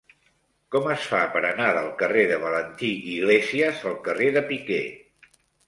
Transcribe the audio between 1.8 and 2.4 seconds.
carrer